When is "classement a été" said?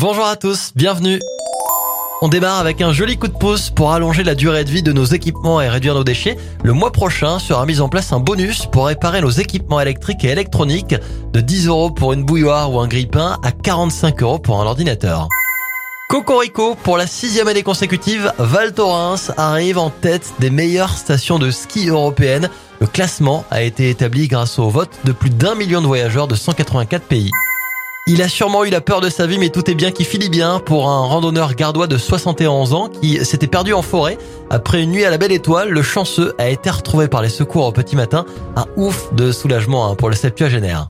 22.86-23.90